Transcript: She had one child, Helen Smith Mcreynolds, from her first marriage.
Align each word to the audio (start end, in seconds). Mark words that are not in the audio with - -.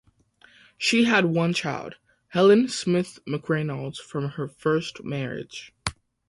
She 0.79 1.03
had 1.03 1.25
one 1.25 1.53
child, 1.53 1.97
Helen 2.29 2.69
Smith 2.69 3.19
Mcreynolds, 3.27 3.99
from 3.99 4.29
her 4.29 4.47
first 4.47 5.03
marriage. 5.03 5.73